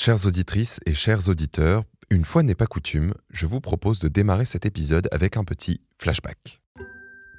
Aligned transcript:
Chères 0.00 0.26
auditrices 0.26 0.78
et 0.86 0.94
chers 0.94 1.28
auditeurs, 1.28 1.82
une 2.08 2.24
fois 2.24 2.44
n'est 2.44 2.54
pas 2.54 2.68
coutume, 2.68 3.14
je 3.30 3.46
vous 3.46 3.60
propose 3.60 3.98
de 3.98 4.06
démarrer 4.06 4.44
cet 4.44 4.64
épisode 4.64 5.08
avec 5.10 5.36
un 5.36 5.42
petit 5.42 5.80
flashback. 5.98 6.60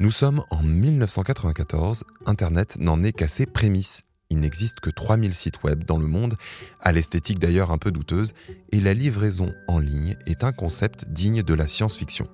Nous 0.01 0.11
sommes 0.11 0.43
en 0.51 0.61
1994, 0.61 2.03
Internet 2.25 2.75
n'en 2.77 3.01
est 3.01 3.13
qu'à 3.13 3.29
ses 3.29 3.45
prémices. 3.45 4.01
Il 4.29 4.41
n'existe 4.41 4.81
que 4.81 4.89
3000 4.89 5.33
sites 5.33 5.63
web 5.63 5.85
dans 5.85 5.97
le 5.97 6.05
monde, 6.05 6.35
à 6.81 6.91
l'esthétique 6.91 7.39
d'ailleurs 7.39 7.71
un 7.71 7.77
peu 7.77 7.91
douteuse, 7.91 8.33
et 8.73 8.81
la 8.81 8.93
livraison 8.93 9.53
en 9.69 9.79
ligne 9.79 10.17
est 10.25 10.43
un 10.43 10.51
concept 10.51 11.07
digne 11.11 11.43
de 11.43 11.53
la 11.53 11.65
science-fiction. 11.65 12.27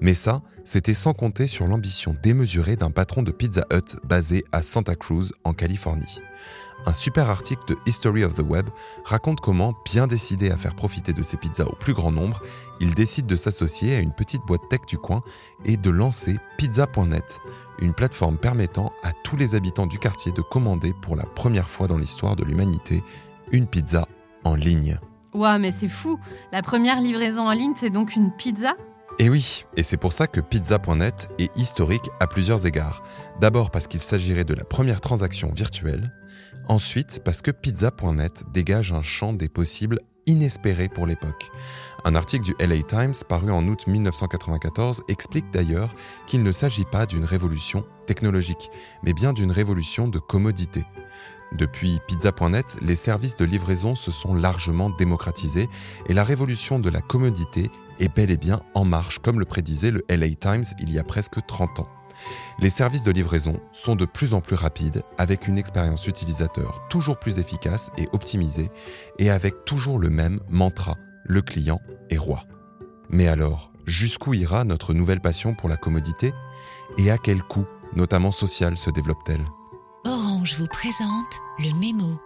Mais 0.00 0.14
ça, 0.14 0.42
c'était 0.64 0.94
sans 0.94 1.14
compter 1.14 1.46
sur 1.46 1.66
l'ambition 1.66 2.14
démesurée 2.22 2.76
d'un 2.76 2.90
patron 2.90 3.22
de 3.22 3.30
Pizza 3.30 3.64
Hut 3.72 3.96
basé 4.04 4.44
à 4.52 4.62
Santa 4.62 4.94
Cruz, 4.94 5.32
en 5.44 5.54
Californie. 5.54 6.20
Un 6.86 6.92
super 6.92 7.28
article 7.28 7.62
de 7.66 7.76
History 7.86 8.24
of 8.24 8.34
the 8.34 8.42
Web 8.42 8.68
raconte 9.04 9.40
comment, 9.40 9.74
bien 9.84 10.06
décidé 10.06 10.50
à 10.50 10.56
faire 10.56 10.74
profiter 10.74 11.12
de 11.12 11.22
ses 11.22 11.36
pizzas 11.36 11.64
au 11.64 11.74
plus 11.74 11.92
grand 11.92 12.12
nombre, 12.12 12.40
il 12.80 12.94
décide 12.94 13.26
de 13.26 13.36
s'associer 13.36 13.96
à 13.96 14.00
une 14.00 14.12
petite 14.12 14.42
boîte 14.46 14.68
tech 14.70 14.80
du 14.86 14.96
coin 14.96 15.22
et 15.64 15.76
de 15.76 15.90
lancer 15.90 16.36
Pizza.net, 16.56 17.40
une 17.80 17.94
plateforme 17.94 18.38
permettant 18.38 18.92
à 19.02 19.12
tous 19.24 19.36
les 19.36 19.54
habitants 19.54 19.86
du 19.86 19.98
quartier 19.98 20.32
de 20.32 20.42
commander 20.42 20.94
pour 21.02 21.16
la 21.16 21.24
première 21.24 21.68
fois 21.68 21.88
dans 21.88 21.98
l'histoire 21.98 22.36
de 22.36 22.44
l'humanité 22.44 23.02
une 23.50 23.66
pizza 23.66 24.06
en 24.44 24.54
ligne. 24.54 24.98
Ouah, 25.34 25.58
mais 25.58 25.70
c'est 25.70 25.88
fou 25.88 26.18
La 26.52 26.62
première 26.62 27.00
livraison 27.00 27.48
en 27.48 27.52
ligne, 27.52 27.74
c'est 27.76 27.90
donc 27.90 28.16
une 28.16 28.30
pizza? 28.30 28.74
Et 29.18 29.28
oui, 29.28 29.64
et 29.76 29.82
c'est 29.82 29.96
pour 29.96 30.12
ça 30.12 30.26
que 30.26 30.40
Pizza.net 30.40 31.30
est 31.38 31.56
historique 31.56 32.08
à 32.20 32.26
plusieurs 32.26 32.66
égards. 32.66 33.02
D'abord 33.40 33.70
parce 33.70 33.86
qu'il 33.86 34.00
s'agirait 34.00 34.44
de 34.44 34.54
la 34.54 34.64
première 34.64 35.00
transaction 35.00 35.52
virtuelle, 35.52 36.12
ensuite 36.68 37.20
parce 37.24 37.42
que 37.42 37.50
Pizza.net 37.50 38.44
dégage 38.52 38.92
un 38.92 39.02
champ 39.02 39.32
des 39.32 39.48
possibles 39.48 40.00
inespérés 40.26 40.88
pour 40.88 41.06
l'époque. 41.06 41.50
Un 42.04 42.14
article 42.14 42.44
du 42.44 42.54
LA 42.60 42.82
Times 42.82 43.14
paru 43.28 43.50
en 43.50 43.66
août 43.66 43.86
1994 43.86 45.02
explique 45.08 45.50
d'ailleurs 45.50 45.94
qu'il 46.26 46.42
ne 46.42 46.52
s'agit 46.52 46.84
pas 46.84 47.06
d'une 47.06 47.24
révolution 47.24 47.84
technologique, 48.06 48.70
mais 49.02 49.14
bien 49.14 49.32
d'une 49.32 49.50
révolution 49.50 50.06
de 50.06 50.18
commodité. 50.18 50.84
Depuis 51.52 51.98
pizza.net, 52.06 52.76
les 52.82 52.94
services 52.94 53.36
de 53.36 53.46
livraison 53.46 53.94
se 53.94 54.10
sont 54.10 54.34
largement 54.34 54.90
démocratisés 54.90 55.68
et 56.06 56.12
la 56.12 56.22
révolution 56.22 56.78
de 56.78 56.90
la 56.90 57.00
commodité 57.00 57.70
est 57.98 58.14
bel 58.14 58.30
et 58.30 58.36
bien 58.36 58.60
en 58.74 58.84
marche, 58.84 59.18
comme 59.18 59.38
le 59.38 59.44
prédisait 59.44 59.90
le 59.90 60.04
LA 60.08 60.34
Times 60.34 60.64
il 60.80 60.92
y 60.92 60.98
a 60.98 61.04
presque 61.04 61.44
30 61.46 61.80
ans. 61.80 61.88
Les 62.58 62.70
services 62.70 63.04
de 63.04 63.12
livraison 63.12 63.60
sont 63.72 63.94
de 63.94 64.04
plus 64.04 64.34
en 64.34 64.40
plus 64.40 64.56
rapides, 64.56 65.02
avec 65.18 65.46
une 65.46 65.58
expérience 65.58 66.06
utilisateur 66.06 66.82
toujours 66.90 67.18
plus 67.18 67.38
efficace 67.38 67.90
et 67.96 68.08
optimisée, 68.12 68.70
et 69.18 69.30
avec 69.30 69.64
toujours 69.64 69.98
le 69.98 70.10
même 70.10 70.40
mantra, 70.48 70.96
le 71.24 71.42
client 71.42 71.80
est 72.10 72.18
roi. 72.18 72.42
Mais 73.08 73.28
alors, 73.28 73.70
jusqu'où 73.86 74.34
ira 74.34 74.64
notre 74.64 74.94
nouvelle 74.94 75.20
passion 75.20 75.54
pour 75.54 75.68
la 75.68 75.76
commodité? 75.76 76.32
Et 76.96 77.10
à 77.10 77.18
quel 77.18 77.42
coût, 77.42 77.66
notamment 77.94 78.32
social, 78.32 78.76
se 78.76 78.90
développe-t-elle? 78.90 79.44
Orange 80.04 80.56
vous 80.58 80.66
présente 80.66 81.38
le 81.58 81.72
mémo. 81.78 82.20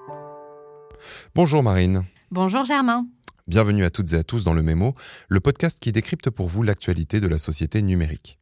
Bonjour 1.34 1.62
Marine. 1.62 2.04
Bonjour 2.30 2.64
Germain. 2.64 3.06
Bienvenue 3.48 3.84
à 3.84 3.90
toutes 3.90 4.12
et 4.12 4.16
à 4.16 4.22
tous 4.22 4.44
dans 4.44 4.54
le 4.54 4.62
Mémo, 4.62 4.94
le 5.28 5.40
podcast 5.40 5.80
qui 5.80 5.90
décrypte 5.90 6.30
pour 6.30 6.46
vous 6.46 6.62
l'actualité 6.62 7.20
de 7.20 7.26
la 7.26 7.40
société 7.40 7.82
numérique. 7.82 8.38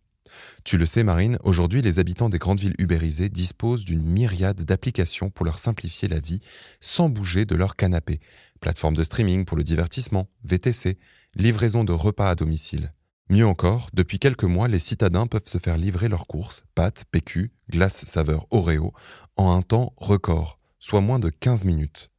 Tu 0.63 0.77
le 0.77 0.85
sais 0.85 1.05
Marine, 1.05 1.39
aujourd'hui 1.43 1.81
les 1.81 1.99
habitants 1.99 2.29
des 2.29 2.39
grandes 2.39 2.61
villes 2.61 2.75
ubérisées 2.79 3.31
disposent 3.31 3.87
d'une 3.87 4.03
myriade 4.03 4.63
d'applications 4.63 5.31
pour 5.31 5.47
leur 5.47 5.59
simplifier 5.59 6.07
la 6.07 6.21
vie 6.21 6.41
sans 6.81 7.09
bouger 7.09 7.47
de 7.47 7.55
leur 7.55 7.77
canapé. 7.77 8.21
Plateforme 8.61 8.95
de 8.95 9.03
streaming 9.03 9.47
pour 9.47 9.57
le 9.57 9.65
divertissement, 9.65 10.29
VTC, 10.45 10.99
livraison 11.35 11.83
de 11.83 11.93
repas 11.93 12.29
à 12.29 12.35
domicile. 12.35 12.93
Mieux 13.31 13.47
encore, 13.47 13.89
depuis 13.95 14.19
quelques 14.19 14.45
mois, 14.45 14.69
les 14.69 14.79
citadins 14.79 15.27
peuvent 15.27 15.41
se 15.47 15.59
faire 15.59 15.79
livrer 15.79 16.09
leurs 16.09 16.27
courses, 16.27 16.63
pâtes, 16.75 17.05
PQ, 17.11 17.53
glace 17.71 18.05
saveur 18.05 18.47
Oreo, 18.51 18.93
en 19.37 19.57
un 19.57 19.63
temps 19.63 19.95
record, 19.97 20.59
soit 20.79 21.01
moins 21.01 21.19
de 21.19 21.31
15 21.31 21.65
minutes. 21.65 22.11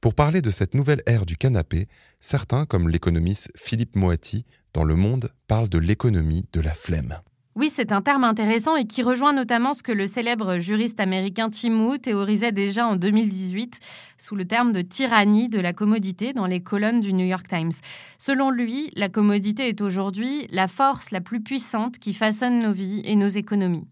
Pour 0.00 0.14
parler 0.14 0.42
de 0.42 0.50
cette 0.50 0.74
nouvelle 0.74 1.02
ère 1.06 1.26
du 1.26 1.36
canapé, 1.36 1.86
certains, 2.20 2.66
comme 2.66 2.88
l'économiste 2.88 3.50
Philippe 3.56 3.96
Moati, 3.96 4.44
dans 4.72 4.84
Le 4.84 4.96
Monde, 4.96 5.30
parlent 5.46 5.68
de 5.68 5.78
l'économie 5.78 6.44
de 6.52 6.60
la 6.60 6.74
flemme. 6.74 7.20
Oui, 7.56 7.70
c'est 7.72 7.92
un 7.92 8.02
terme 8.02 8.24
intéressant 8.24 8.74
et 8.74 8.84
qui 8.84 9.04
rejoint 9.04 9.32
notamment 9.32 9.74
ce 9.74 9.84
que 9.84 9.92
le 9.92 10.08
célèbre 10.08 10.58
juriste 10.58 10.98
américain 10.98 11.50
Tim 11.50 11.78
Wu 11.78 12.00
théorisait 12.00 12.50
déjà 12.50 12.84
en 12.84 12.96
2018 12.96 13.78
sous 14.18 14.34
le 14.34 14.44
terme 14.44 14.72
de 14.72 14.82
tyrannie 14.82 15.46
de 15.46 15.60
la 15.60 15.72
commodité 15.72 16.32
dans 16.32 16.46
les 16.46 16.60
colonnes 16.60 16.98
du 16.98 17.12
New 17.12 17.24
York 17.24 17.46
Times. 17.46 17.70
Selon 18.18 18.50
lui, 18.50 18.90
la 18.96 19.08
commodité 19.08 19.68
est 19.68 19.82
aujourd'hui 19.82 20.48
la 20.50 20.66
force 20.66 21.12
la 21.12 21.20
plus 21.20 21.40
puissante 21.40 22.00
qui 22.00 22.12
façonne 22.12 22.58
nos 22.58 22.72
vies 22.72 23.02
et 23.04 23.14
nos 23.14 23.28
économies. 23.28 23.86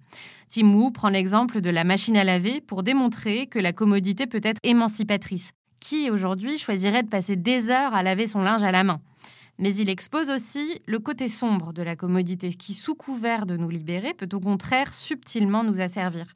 Tim 0.48 0.74
Wu 0.74 0.90
prend 0.90 1.08
l'exemple 1.08 1.60
de 1.60 1.70
la 1.70 1.84
machine 1.84 2.16
à 2.16 2.24
laver 2.24 2.60
pour 2.60 2.82
démontrer 2.82 3.46
que 3.46 3.60
la 3.60 3.72
commodité 3.72 4.26
peut 4.26 4.40
être 4.42 4.58
émancipatrice 4.64 5.52
qui 5.82 6.10
aujourd'hui 6.10 6.58
choisirait 6.58 7.02
de 7.02 7.08
passer 7.08 7.36
des 7.36 7.70
heures 7.70 7.94
à 7.94 8.02
laver 8.02 8.26
son 8.26 8.40
linge 8.40 8.62
à 8.62 8.70
la 8.70 8.84
main. 8.84 9.00
Mais 9.58 9.74
il 9.74 9.90
expose 9.90 10.30
aussi 10.30 10.80
le 10.86 10.98
côté 10.98 11.28
sombre 11.28 11.72
de 11.72 11.82
la 11.82 11.96
commodité 11.96 12.48
qui, 12.50 12.74
sous 12.74 12.94
couvert 12.94 13.46
de 13.46 13.56
nous 13.56 13.68
libérer, 13.68 14.14
peut 14.14 14.28
au 14.32 14.40
contraire 14.40 14.94
subtilement 14.94 15.62
nous 15.62 15.80
asservir 15.80 16.26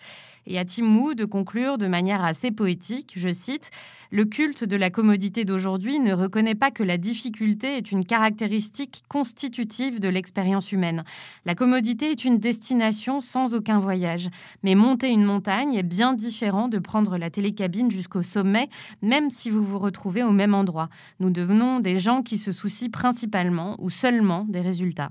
et 0.47 0.59
à 0.59 0.65
Timou 0.65 1.15
de 1.15 1.25
conclure 1.25 1.79
de 1.79 1.87
manière 1.87 2.25
assez 2.25 2.51
poétique, 2.51 3.15
je 3.17 3.33
cite, 3.33 3.71
Le 4.11 4.25
culte 4.25 4.65
de 4.65 4.77
la 4.77 4.91
commodité 4.91 5.45
d'aujourd'hui 5.45 5.99
ne 5.99 6.13
reconnaît 6.13 6.55
pas 6.55 6.71
que 6.71 6.83
la 6.83 6.99
difficulté 6.99 7.77
est 7.77 7.93
une 7.93 8.05
caractéristique 8.05 9.03
constitutive 9.09 10.01
de 10.01 10.09
l'expérience 10.09 10.73
humaine. 10.73 11.05
La 11.45 11.55
commodité 11.55 12.11
est 12.11 12.25
une 12.25 12.39
destination 12.39 13.21
sans 13.21 13.55
aucun 13.55 13.79
voyage, 13.79 14.29
mais 14.63 14.75
monter 14.75 15.09
une 15.09 15.25
montagne 15.25 15.75
est 15.75 15.83
bien 15.83 16.15
différent 16.15 16.69
de 16.69 16.79
prendre 16.79 17.19
la 17.19 17.31
télécabine 17.31 17.91
jusqu'au 17.91 18.23
sommet, 18.23 18.69
même 19.03 19.31
si 19.31 19.51
vous 19.51 19.65
vous 19.65 19.79
retrouvez 19.79 20.23
au 20.23 20.33
même 20.33 20.55
endroit. 20.55 20.89
Nous 21.21 21.31
devenons 21.31 21.81
des 21.81 21.99
gens 21.99 22.23
qui 22.23 22.39
se 22.39 22.53
soucient 22.53 22.91
principalement 22.91 23.77
ou 23.79 23.91
seulement 23.91 24.45
des 24.49 24.61
résultats. 24.61 25.11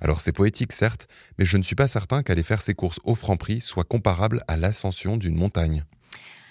Alors 0.00 0.20
c'est 0.20 0.32
poétique 0.32 0.72
certes, 0.72 1.08
mais 1.38 1.44
je 1.44 1.56
ne 1.56 1.62
suis 1.62 1.76
pas 1.76 1.88
certain 1.88 2.22
qu'aller 2.22 2.42
faire 2.42 2.62
ses 2.62 2.74
courses 2.74 3.00
au 3.04 3.14
franc 3.14 3.36
prix 3.36 3.60
soit 3.60 3.84
comparable 3.84 4.42
à 4.48 4.56
l'ascension 4.56 5.16
d'une 5.16 5.36
montagne. 5.36 5.84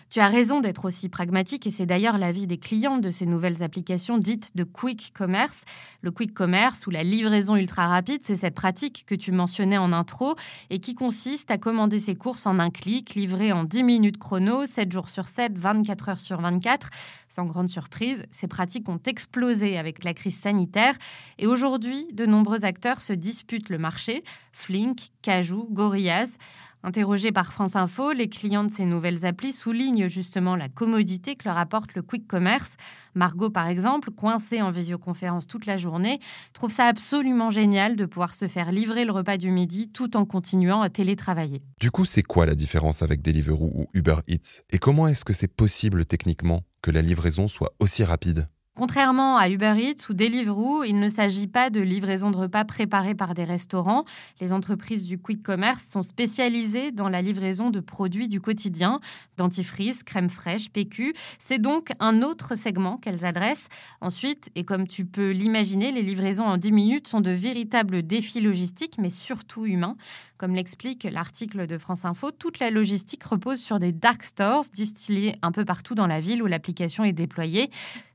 Tu 0.10 0.20
as 0.20 0.28
raison 0.28 0.60
d'être 0.60 0.86
aussi 0.86 1.08
pragmatique 1.08 1.68
et 1.68 1.72
c'est 1.72 1.86
d'ailleurs 1.86 2.18
l'avis 2.18 2.48
des 2.48 2.58
clients 2.58 2.98
de 2.98 3.12
ces 3.12 3.28
nouvelles 3.28 3.62
applications 3.62 4.18
dites 4.18 4.56
de 4.56 4.64
quick 4.64 5.14
commerce. 5.14 5.66
Le 6.02 6.10
quick 6.10 6.34
commerce 6.34 6.88
ou 6.88 6.90
la 6.90 7.04
livraison 7.04 7.56
ultra 7.56 7.86
rapide, 7.86 8.22
c'est 8.24 8.36
cette 8.36 8.56
pratique 8.56 9.04
que 9.06 9.14
tu 9.14 9.32
mentionnais 9.32 9.78
en 9.78 9.94
intro 9.94 10.34
et 10.72 10.80
qui 10.80 10.96
consiste 10.96 11.52
à 11.52 11.60
commander 11.60 12.00
ses 12.00 12.16
courses 12.16 12.48
en 12.48 12.58
un 12.58 12.72
clic, 12.72 13.14
livré 13.14 13.52
en 13.52 13.64
10 13.64 13.84
minutes 13.84 14.18
chrono, 14.18 14.66
7 14.66 14.92
jours 14.92 15.10
sur 15.10 15.28
7, 15.28 15.56
24 15.56 16.10
heures 16.10 16.20
sur 16.20 16.42
24. 16.42 16.90
Sans 17.28 17.46
grande 17.46 17.70
surprise, 17.70 18.24
ces 18.32 18.48
pratiques 18.48 18.90
ont 18.90 19.00
explosé 19.06 19.78
avec 19.78 20.04
la 20.04 20.16
crise 20.16 20.40
sanitaire 20.40 20.96
et 21.38 21.46
aujourd'hui, 21.46 22.08
de 22.14 22.26
nombreux 22.26 22.66
acteurs 22.66 23.02
se 23.02 23.14
disputent 23.14 23.70
le 23.70 23.78
marché. 23.78 24.24
Flink, 24.54 25.12
Cajou, 25.22 25.68
Gorillaz. 25.70 26.38
Interrogés 26.82 27.34
par 27.34 27.52
France 27.52 27.76
Info, 27.76 28.14
les 28.14 28.30
clients 28.30 28.64
de 28.64 28.72
ces 28.72 28.86
nouvelles 28.86 29.26
applis 29.26 29.52
soulignent 29.52 30.08
justement 30.08 30.56
la 30.56 30.70
commodité 30.70 31.36
que 31.36 31.44
leur 31.44 31.58
apporte 31.58 31.94
le 31.96 32.02
quick 32.02 32.26
commerce. 32.26 32.78
Margot, 33.16 33.50
par 33.50 33.68
exemple, 33.68 34.12
coincée 34.12 34.62
en 34.62 34.70
visioconférence 34.70 35.46
toute 35.46 35.66
la 35.66 35.76
journée, 35.76 36.20
trouve 36.54 36.72
ça 36.72 36.86
absolument 36.86 37.50
génial 37.50 37.98
de 37.98 38.06
pouvoir 38.06 38.34
se 38.34 38.48
faire 38.48 38.72
livrer 38.72 39.04
le 39.04 39.12
repas 39.12 39.36
du 39.36 39.52
midi 39.52 39.90
tout 39.90 40.16
en 40.16 40.24
continuant 40.26 40.82
à 40.82 40.90
télétravailler. 40.90 41.62
Du 41.82 41.92
coup, 41.92 42.06
c'est 42.06 42.24
quoi 42.24 42.46
la 42.46 42.56
différence 42.56 43.02
avec 43.02 43.22
Deliveroo 43.22 43.72
ou 43.74 43.88
Uber 43.94 44.18
Eats? 44.30 44.62
Et 44.70 44.78
comment 44.78 45.08
est-ce 45.08 45.26
que 45.26 45.34
c'est 45.34 45.54
possible 45.54 46.06
techniquement 46.06 46.64
que 46.82 46.92
la 46.92 47.02
livraison 47.02 47.50
soit 47.50 47.74
aussi 47.80 48.06
rapide? 48.06 48.48
Contrairement 48.80 49.36
à 49.36 49.50
Uber 49.50 49.76
Eats 49.78 50.10
ou 50.10 50.14
Deliveroo, 50.14 50.86
il 50.86 51.02
ne 51.02 51.10
s'agit 51.10 51.48
pas 51.48 51.70
de 51.70 51.82
livraison 51.82 52.32
de 52.32 52.38
repas 52.38 52.64
préparés 52.64 53.14
par 53.14 53.34
des 53.34 53.44
restaurants. 53.44 54.06
Les 54.40 54.54
entreprises 54.54 55.04
du 55.04 55.20
quick 55.20 55.44
commerce 55.44 55.84
sont 55.84 56.02
spécialisées 56.02 56.94
dans 56.94 57.10
la 57.10 57.22
livraison 57.22 57.72
de 57.72 57.82
produits 57.82 58.30
du 58.30 58.40
quotidien, 58.40 59.02
dentifrice, 59.36 60.04
crème 60.04 60.30
fraîche, 60.30 60.70
PQ. 60.70 61.14
C'est 61.40 61.60
donc 61.60 61.90
un 62.00 62.22
autre 62.22 62.56
segment 62.56 62.96
qu'elles 62.96 63.26
adressent. 63.26 63.68
Ensuite, 64.00 64.50
et 64.56 64.64
comme 64.64 64.88
tu 64.88 65.04
peux 65.04 65.32
l'imaginer, 65.32 65.92
les 65.92 66.02
livraisons 66.02 66.46
en 66.46 66.56
10 66.56 66.72
minutes 66.72 67.08
sont 67.10 67.20
de 67.20 67.32
véritables 67.32 68.02
défis 68.02 68.40
logistiques, 68.40 68.96
mais 68.98 69.10
surtout 69.10 69.66
humains. 69.66 69.98
Comme 70.38 70.56
l'explique 70.56 71.04
l'article 71.04 71.68
de 71.68 71.78
France 71.78 72.06
Info, 72.06 72.32
toute 72.32 72.60
la 72.60 72.70
logistique 72.70 73.26
repose 73.26 73.60
sur 73.60 73.78
des 73.78 73.92
dark 73.92 74.24
stores 74.24 74.64
distillés 74.74 75.36
un 75.42 75.52
peu 75.52 75.66
partout 75.66 75.96
dans 75.96 76.08
la 76.08 76.22
ville 76.22 76.42
où 76.42 76.46
l'application 76.46 77.04
est 77.04 77.12
déployée. 77.12 77.70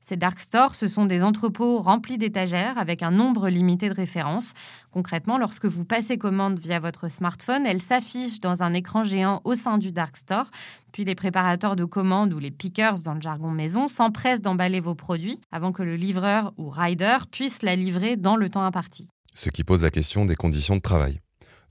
Ces 0.06 0.18
dark 0.18 0.38
stores, 0.38 0.74
ce 0.74 0.86
sont 0.86 1.06
des 1.06 1.24
entrepôts 1.24 1.78
remplis 1.78 2.18
d'étagères 2.18 2.76
avec 2.76 3.02
un 3.02 3.10
nombre 3.10 3.48
limité 3.48 3.88
de 3.88 3.94
références. 3.94 4.52
Concrètement, 4.90 5.38
lorsque 5.38 5.64
vous 5.64 5.86
passez 5.86 6.18
commande 6.18 6.58
via 6.58 6.78
votre 6.78 7.10
smartphone, 7.10 7.64
elle 7.64 7.80
s'affiche 7.80 8.38
dans 8.38 8.62
un 8.62 8.74
écran 8.74 9.02
géant 9.02 9.40
au 9.44 9.54
sein 9.54 9.78
du 9.78 9.92
dark 9.92 10.18
store. 10.18 10.50
Puis 10.92 11.06
les 11.06 11.14
préparateurs 11.14 11.74
de 11.74 11.86
commandes 11.86 12.34
ou 12.34 12.38
les 12.38 12.50
pickers 12.50 12.98
dans 12.98 13.14
le 13.14 13.22
jargon 13.22 13.50
maison 13.50 13.88
s'empressent 13.88 14.42
d'emballer 14.42 14.80
vos 14.80 14.94
produits 14.94 15.40
avant 15.50 15.72
que 15.72 15.82
le 15.82 15.96
livreur 15.96 16.52
ou 16.58 16.68
rider 16.68 17.16
puisse 17.32 17.62
la 17.62 17.74
livrer 17.74 18.16
dans 18.16 18.36
le 18.36 18.50
temps 18.50 18.64
imparti. 18.64 19.08
Ce 19.32 19.48
qui 19.48 19.64
pose 19.64 19.82
la 19.82 19.90
question 19.90 20.26
des 20.26 20.36
conditions 20.36 20.76
de 20.76 20.82
travail. 20.82 21.22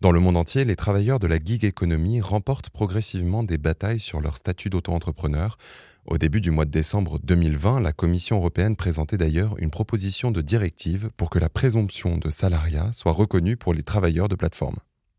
Dans 0.04 0.12
le 0.12 0.20
monde 0.20 0.36
entier, 0.36 0.66
les 0.66 0.76
travailleurs 0.76 1.20
de 1.20 1.28
la 1.28 1.40
gig 1.40 1.64
economy 1.64 2.20
remportent 2.20 2.70
progressivement 2.70 3.42
des 3.42 3.58
batailles 3.58 4.02
sur 4.02 4.20
leur 4.20 4.36
statut 4.36 4.70
d'auto-entrepreneur, 4.70 5.58
au 6.06 6.18
début 6.18 6.42
du 6.42 6.52
mois 6.52 6.66
de 6.66 6.72
décembre 6.72 7.20
2020, 7.24 7.80
la 7.80 7.94
Commission 7.94 8.36
européenne 8.36 8.76
présentait 8.76 9.16
d'ailleurs 9.16 9.56
une 9.60 9.70
proposition 9.70 10.30
de 10.30 10.42
directive 10.42 11.10
pour 11.16 11.30
que 11.30 11.40
la 11.40 11.48
présomption 11.48 12.18
de 12.18 12.30
salariat 12.30 12.92
soit 12.92 13.14
reconnue 13.14 13.56
pour 13.56 13.74
les 13.74 13.82
travailleurs 13.82 14.28
de 14.28 14.36
plateforme. 14.36 14.76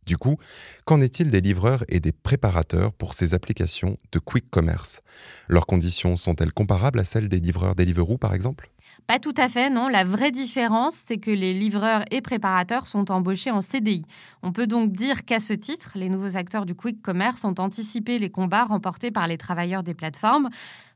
Du 0.06 0.18
coup, 0.18 0.36
qu'en 0.84 1.00
est-il 1.00 1.30
des 1.30 1.40
livreurs 1.40 1.84
et 1.88 2.00
des 2.00 2.12
préparateurs 2.12 2.92
pour 2.92 3.14
ces 3.14 3.32
applications 3.32 3.96
de 4.12 4.18
quick 4.18 4.50
commerce? 4.50 5.00
Leurs 5.48 5.64
conditions 5.64 6.18
sont-elles 6.18 6.52
comparables 6.52 7.00
à 7.00 7.04
celles 7.04 7.30
des 7.30 7.40
livreurs 7.40 7.74
Deliveroo 7.74 8.18
par 8.18 8.34
exemple? 8.34 8.73
Pas 9.06 9.18
tout 9.18 9.34
à 9.36 9.48
fait, 9.48 9.70
non. 9.70 9.88
La 9.88 10.04
vraie 10.04 10.30
différence, 10.30 10.94
c'est 10.94 11.18
que 11.18 11.30
les 11.30 11.52
livreurs 11.52 12.04
et 12.10 12.20
préparateurs 12.20 12.86
sont 12.86 13.10
embauchés 13.10 13.50
en 13.50 13.60
CDI. 13.60 14.02
On 14.42 14.52
peut 14.52 14.66
donc 14.66 14.92
dire 14.92 15.24
qu'à 15.24 15.40
ce 15.40 15.52
titre, 15.52 15.92
les 15.94 16.08
nouveaux 16.08 16.36
acteurs 16.36 16.66
du 16.66 16.74
quick 16.74 17.02
commerce 17.02 17.44
ont 17.44 17.54
anticipé 17.58 18.18
les 18.18 18.30
combats 18.30 18.64
remportés 18.64 19.10
par 19.10 19.26
les 19.26 19.38
travailleurs 19.38 19.82
des 19.82 19.94
plateformes. 19.94 20.48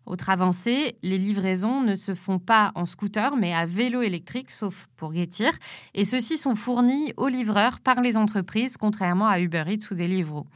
Autre 0.09 0.31
avancée, 0.31 0.97
les 1.03 1.19
livraisons 1.19 1.83
ne 1.83 1.95
se 1.95 2.15
font 2.15 2.39
pas 2.39 2.73
en 2.75 2.87
scooter, 2.87 3.37
mais 3.37 3.53
à 3.53 3.67
vélo 3.67 4.01
électrique, 4.01 4.51
sauf 4.51 4.89
pour 4.97 5.13
Getir. 5.13 5.53
Et 5.93 6.07
ceux-ci 6.07 6.39
sont 6.39 6.55
fournis 6.55 7.13
aux 7.19 7.29
livreurs 7.29 7.79
par 7.81 8.01
les 8.01 8.17
entreprises, 8.17 8.79
contrairement 8.79 9.29
à 9.29 9.39
Uber 9.39 9.65
Eats 9.67 9.91
ou 9.91 9.95
Deliveroo. 9.95 10.47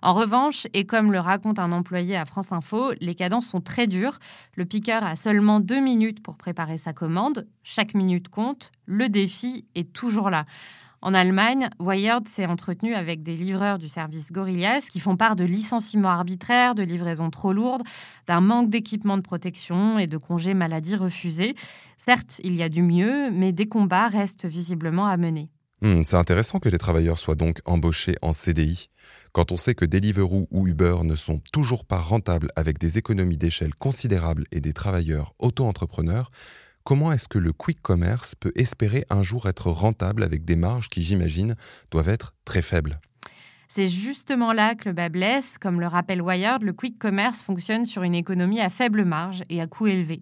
En 0.00 0.14
revanche, 0.14 0.66
et 0.72 0.86
comme 0.86 1.12
le 1.12 1.20
raconte 1.20 1.58
un 1.58 1.72
employé 1.72 2.16
à 2.16 2.24
France 2.24 2.52
Info, 2.52 2.92
les 3.02 3.14
cadences 3.14 3.48
sont 3.48 3.60
très 3.60 3.86
dures. 3.86 4.18
Le 4.56 4.64
picker 4.64 5.04
a 5.04 5.14
seulement 5.14 5.60
deux 5.60 5.80
minutes 5.80 6.22
pour 6.22 6.38
préparer 6.38 6.78
sa 6.78 6.94
commande. 6.94 7.46
Chaque 7.62 7.92
minute 7.92 8.30
compte. 8.30 8.72
Le 8.86 9.10
défi 9.10 9.66
est 9.74 9.92
toujours 9.92 10.30
là. 10.30 10.46
En 11.04 11.14
Allemagne, 11.14 11.68
Wired 11.80 12.28
s'est 12.28 12.46
entretenu 12.46 12.94
avec 12.94 13.24
des 13.24 13.34
livreurs 13.36 13.78
du 13.78 13.88
service 13.88 14.30
Gorillas 14.30 14.86
qui 14.88 15.00
font 15.00 15.16
part 15.16 15.34
de 15.34 15.42
licenciements 15.42 16.10
arbitraires, 16.10 16.76
de 16.76 16.84
livraisons 16.84 17.28
trop 17.28 17.52
lourdes, 17.52 17.82
d'un 18.28 18.40
manque 18.40 18.70
d'équipement 18.70 19.16
de 19.16 19.22
protection 19.22 19.98
et 19.98 20.06
de 20.06 20.16
congés 20.16 20.54
maladie 20.54 20.94
refusés. 20.94 21.56
Certes, 21.98 22.40
il 22.44 22.54
y 22.54 22.62
a 22.62 22.68
du 22.68 22.82
mieux, 22.82 23.32
mais 23.32 23.50
des 23.50 23.66
combats 23.66 24.06
restent 24.06 24.46
visiblement 24.46 25.08
à 25.08 25.16
mener. 25.16 25.50
Hmm, 25.80 26.04
c'est 26.04 26.16
intéressant 26.16 26.60
que 26.60 26.68
les 26.68 26.78
travailleurs 26.78 27.18
soient 27.18 27.34
donc 27.34 27.58
embauchés 27.64 28.14
en 28.22 28.32
CDI. 28.32 28.88
Quand 29.32 29.50
on 29.50 29.56
sait 29.56 29.74
que 29.74 29.84
Deliveroo 29.84 30.46
ou 30.52 30.68
Uber 30.68 30.98
ne 31.02 31.16
sont 31.16 31.40
toujours 31.52 31.84
pas 31.84 31.98
rentables 31.98 32.50
avec 32.54 32.78
des 32.78 32.98
économies 32.98 33.38
d'échelle 33.38 33.74
considérables 33.74 34.44
et 34.52 34.60
des 34.60 34.72
travailleurs 34.72 35.34
auto-entrepreneurs, 35.40 36.30
comment 36.84 37.12
est-ce 37.12 37.28
que 37.28 37.38
le 37.38 37.52
quick 37.52 37.80
commerce 37.82 38.34
peut 38.34 38.52
espérer 38.54 39.04
un 39.10 39.22
jour 39.22 39.48
être 39.48 39.70
rentable 39.70 40.22
avec 40.22 40.44
des 40.44 40.56
marges 40.56 40.88
qui, 40.88 41.02
j'imagine, 41.02 41.56
doivent 41.90 42.08
être 42.08 42.34
très 42.44 42.62
faibles? 42.62 43.00
C'est 43.74 43.88
justement 43.88 44.52
là 44.52 44.74
que 44.74 44.90
le 44.90 44.94
bas 44.94 45.08
blesse. 45.08 45.56
Comme 45.56 45.80
le 45.80 45.86
rappelle 45.86 46.20
Wired, 46.20 46.62
le 46.62 46.74
quick 46.74 46.98
commerce 46.98 47.40
fonctionne 47.40 47.86
sur 47.86 48.02
une 48.02 48.14
économie 48.14 48.60
à 48.60 48.68
faible 48.68 49.06
marge 49.06 49.44
et 49.48 49.62
à 49.62 49.66
coût 49.66 49.86
élevé. 49.86 50.20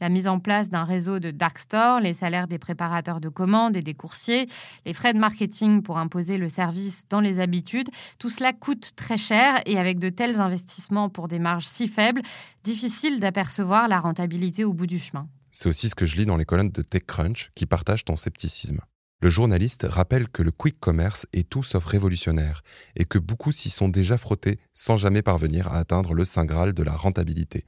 La 0.00 0.08
mise 0.08 0.26
en 0.26 0.40
place 0.40 0.68
d'un 0.68 0.82
réseau 0.82 1.20
de 1.20 1.30
dark 1.30 1.60
stores, 1.60 2.00
les 2.00 2.12
salaires 2.12 2.48
des 2.48 2.58
préparateurs 2.58 3.20
de 3.20 3.28
commandes 3.28 3.76
et 3.76 3.82
des 3.82 3.94
coursiers, 3.94 4.48
les 4.84 4.92
frais 4.92 5.12
de 5.12 5.18
marketing 5.20 5.82
pour 5.82 5.96
imposer 5.96 6.38
le 6.38 6.48
service 6.48 7.04
dans 7.08 7.20
les 7.20 7.38
habitudes, 7.38 7.88
tout 8.18 8.30
cela 8.30 8.52
coûte 8.52 8.90
très 8.96 9.16
cher 9.16 9.62
et 9.64 9.78
avec 9.78 10.00
de 10.00 10.08
tels 10.08 10.40
investissements 10.40 11.08
pour 11.08 11.28
des 11.28 11.38
marges 11.38 11.66
si 11.66 11.86
faibles, 11.86 12.22
difficile 12.64 13.20
d'apercevoir 13.20 13.86
la 13.86 14.00
rentabilité 14.00 14.64
au 14.64 14.72
bout 14.72 14.88
du 14.88 14.98
chemin. 14.98 15.28
C'est 15.50 15.68
aussi 15.68 15.88
ce 15.88 15.94
que 15.94 16.06
je 16.06 16.16
lis 16.16 16.26
dans 16.26 16.36
les 16.36 16.44
colonnes 16.44 16.70
de 16.70 16.82
TechCrunch 16.82 17.50
qui 17.54 17.66
partagent 17.66 18.04
ton 18.04 18.16
scepticisme. 18.16 18.80
Le 19.20 19.30
journaliste 19.30 19.86
rappelle 19.88 20.28
que 20.28 20.42
le 20.42 20.52
quick 20.52 20.78
commerce 20.78 21.26
est 21.32 21.48
tout 21.48 21.64
sauf 21.64 21.84
révolutionnaire 21.84 22.62
et 22.94 23.04
que 23.04 23.18
beaucoup 23.18 23.50
s'y 23.50 23.68
sont 23.68 23.88
déjà 23.88 24.16
frottés 24.16 24.60
sans 24.72 24.96
jamais 24.96 25.22
parvenir 25.22 25.68
à 25.68 25.78
atteindre 25.78 26.14
le 26.14 26.24
saint 26.24 26.44
graal 26.44 26.72
de 26.72 26.82
la 26.84 26.92
rentabilité. 26.92 27.66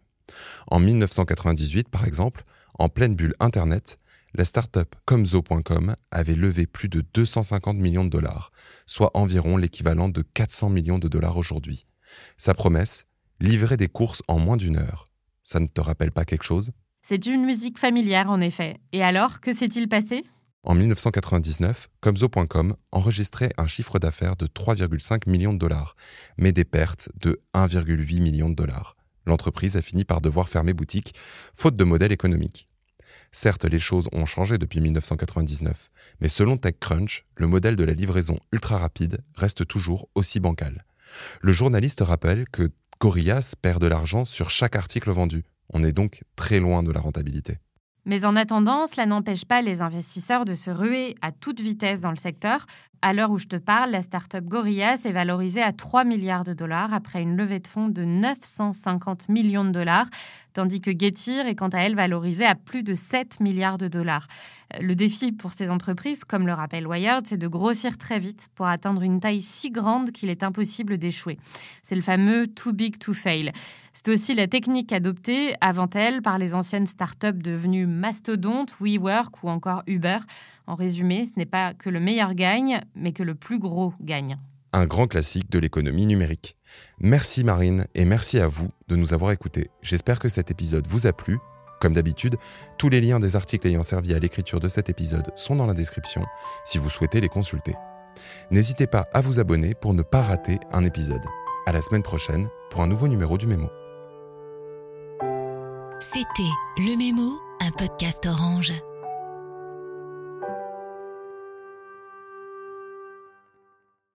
En 0.68 0.78
1998, 0.78 1.88
par 1.88 2.04
exemple, 2.04 2.44
en 2.78 2.88
pleine 2.88 3.16
bulle 3.16 3.34
Internet, 3.40 3.98
la 4.34 4.44
start-up 4.44 4.94
Comzo.com 5.06 5.96
avait 6.12 6.36
levé 6.36 6.66
plus 6.66 6.88
de 6.88 7.04
250 7.14 7.76
millions 7.78 8.04
de 8.04 8.10
dollars, 8.10 8.52
soit 8.86 9.10
environ 9.14 9.56
l'équivalent 9.56 10.08
de 10.08 10.22
400 10.22 10.70
millions 10.70 11.00
de 11.00 11.08
dollars 11.08 11.36
aujourd'hui. 11.36 11.86
Sa 12.36 12.54
promesse 12.54 13.06
Livrer 13.42 13.78
des 13.78 13.88
courses 13.88 14.22
en 14.28 14.38
moins 14.38 14.58
d'une 14.58 14.76
heure. 14.76 15.06
Ça 15.42 15.60
ne 15.60 15.66
te 15.66 15.80
rappelle 15.80 16.12
pas 16.12 16.26
quelque 16.26 16.44
chose? 16.44 16.72
C'est 17.10 17.26
une 17.26 17.44
musique 17.44 17.80
familière 17.80 18.30
en 18.30 18.40
effet. 18.40 18.76
Et 18.92 19.02
alors, 19.02 19.40
que 19.40 19.52
s'est-il 19.52 19.88
passé? 19.88 20.22
En 20.62 20.76
1999, 20.76 21.88
Comzo.com 22.00 22.76
enregistrait 22.92 23.50
un 23.58 23.66
chiffre 23.66 23.98
d'affaires 23.98 24.36
de 24.36 24.46
3,5 24.46 25.28
millions 25.28 25.52
de 25.52 25.58
dollars, 25.58 25.96
mais 26.38 26.52
des 26.52 26.62
pertes 26.62 27.08
de 27.20 27.40
1,8 27.52 28.20
million 28.20 28.48
de 28.48 28.54
dollars. 28.54 28.94
L'entreprise 29.26 29.76
a 29.76 29.82
fini 29.82 30.04
par 30.04 30.20
devoir 30.20 30.48
fermer 30.48 30.72
boutique, 30.72 31.12
faute 31.52 31.74
de 31.74 31.82
modèle 31.82 32.12
économique. 32.12 32.68
Certes, 33.32 33.64
les 33.64 33.80
choses 33.80 34.08
ont 34.12 34.24
changé 34.24 34.56
depuis 34.56 34.80
1999, 34.80 35.90
mais 36.20 36.28
selon 36.28 36.58
TechCrunch, 36.58 37.24
le 37.34 37.48
modèle 37.48 37.74
de 37.74 37.82
la 37.82 37.94
livraison 37.94 38.38
ultra 38.52 38.78
rapide 38.78 39.18
reste 39.34 39.66
toujours 39.66 40.08
aussi 40.14 40.38
bancal. 40.38 40.84
Le 41.40 41.52
journaliste 41.52 42.02
rappelle 42.02 42.48
que 42.50 42.70
Gorillas 43.00 43.54
perd 43.60 43.82
de 43.82 43.88
l'argent 43.88 44.24
sur 44.24 44.48
chaque 44.50 44.76
article 44.76 45.10
vendu, 45.10 45.42
on 45.72 45.84
est 45.84 45.92
donc 45.92 46.22
très 46.36 46.60
loin 46.60 46.82
de 46.82 46.92
la 46.92 47.00
rentabilité. 47.00 47.58
Mais 48.06 48.24
en 48.24 48.34
attendant, 48.36 48.86
cela 48.86 49.06
n'empêche 49.06 49.44
pas 49.44 49.62
les 49.62 49.82
investisseurs 49.82 50.44
de 50.44 50.54
se 50.54 50.70
ruer 50.70 51.16
à 51.20 51.32
toute 51.32 51.60
vitesse 51.60 52.00
dans 52.00 52.10
le 52.10 52.16
secteur. 52.16 52.66
À 53.02 53.14
l'heure 53.14 53.30
où 53.30 53.38
je 53.38 53.46
te 53.46 53.56
parle, 53.56 53.92
la 53.92 54.02
start-up 54.02 54.44
Gorillas 54.44 55.02
est 55.06 55.12
valorisée 55.12 55.62
à 55.62 55.72
3 55.72 56.04
milliards 56.04 56.44
de 56.44 56.52
dollars 56.52 56.92
après 56.92 57.22
une 57.22 57.34
levée 57.34 57.58
de 57.58 57.66
fonds 57.66 57.88
de 57.88 58.04
950 58.04 59.30
millions 59.30 59.64
de 59.64 59.70
dollars, 59.70 60.06
tandis 60.52 60.82
que 60.82 60.90
Getir 60.90 61.46
est 61.46 61.54
quant 61.54 61.68
à 61.68 61.78
elle 61.78 61.94
valorisée 61.94 62.44
à 62.44 62.54
plus 62.54 62.82
de 62.82 62.94
7 62.94 63.40
milliards 63.40 63.78
de 63.78 63.88
dollars. 63.88 64.26
Le 64.80 64.94
défi 64.94 65.32
pour 65.32 65.52
ces 65.52 65.70
entreprises, 65.70 66.24
comme 66.24 66.46
le 66.46 66.52
rappelle 66.52 66.86
Wired, 66.86 67.26
c'est 67.26 67.38
de 67.38 67.48
grossir 67.48 67.96
très 67.96 68.18
vite 68.18 68.48
pour 68.54 68.66
atteindre 68.66 69.02
une 69.02 69.18
taille 69.18 69.42
si 69.42 69.70
grande 69.70 70.10
qu'il 70.10 70.28
est 70.28 70.42
impossible 70.42 70.98
d'échouer. 70.98 71.38
C'est 71.82 71.96
le 71.96 72.02
fameux 72.02 72.46
too 72.48 72.72
big 72.72 72.98
to 72.98 73.14
fail. 73.14 73.50
C'est 73.92 74.08
aussi 74.08 74.34
la 74.34 74.46
technique 74.46 74.92
adoptée 74.92 75.54
avant 75.60 75.88
elle 75.94 76.22
par 76.22 76.38
les 76.38 76.54
anciennes 76.54 76.86
startups 76.86 77.32
devenues 77.32 77.86
mastodontes, 77.90 78.74
WeWork 78.80 79.42
ou 79.42 79.50
encore 79.50 79.82
Uber. 79.86 80.18
En 80.66 80.74
résumé, 80.74 81.26
ce 81.26 81.38
n'est 81.38 81.46
pas 81.46 81.74
que 81.74 81.90
le 81.90 82.00
meilleur 82.00 82.34
gagne, 82.34 82.80
mais 82.94 83.12
que 83.12 83.22
le 83.22 83.34
plus 83.34 83.58
gros 83.58 83.92
gagne. 84.00 84.38
Un 84.72 84.86
grand 84.86 85.08
classique 85.08 85.50
de 85.50 85.58
l'économie 85.58 86.06
numérique. 86.06 86.56
Merci 87.00 87.42
Marine 87.42 87.86
et 87.94 88.04
merci 88.04 88.38
à 88.38 88.46
vous 88.46 88.70
de 88.88 88.96
nous 88.96 89.12
avoir 89.12 89.32
écoutés. 89.32 89.70
J'espère 89.82 90.18
que 90.20 90.28
cet 90.28 90.50
épisode 90.50 90.86
vous 90.86 91.06
a 91.06 91.12
plu 91.12 91.38
comme 91.80 91.94
d'habitude, 91.94 92.36
tous 92.76 92.90
les 92.90 93.00
liens 93.00 93.20
des 93.20 93.36
articles 93.36 93.66
ayant 93.66 93.82
servi 93.82 94.14
à 94.14 94.18
l'écriture 94.18 94.60
de 94.60 94.68
cet 94.68 94.90
épisode 94.90 95.32
sont 95.34 95.56
dans 95.56 95.66
la 95.66 95.72
description 95.74 96.26
si 96.64 96.76
vous 96.76 96.90
souhaitez 96.90 97.20
les 97.22 97.30
consulter. 97.30 97.74
N'hésitez 98.50 98.86
pas 98.86 99.06
à 99.14 99.22
vous 99.22 99.40
abonner 99.40 99.74
pour 99.74 99.94
ne 99.94 100.02
pas 100.02 100.22
rater 100.22 100.58
un 100.72 100.84
épisode. 100.84 101.24
À 101.66 101.72
la 101.72 101.80
semaine 101.80 102.02
prochaine 102.02 102.48
pour 102.70 102.82
un 102.82 102.86
nouveau 102.86 103.08
numéro 103.08 103.38
du 103.38 103.46
Mémo. 103.46 103.68
C'était 106.00 106.52
Le 106.76 106.96
Mémo, 106.96 107.40
un 107.60 107.72
podcast 107.72 108.26
orange. 108.26 108.89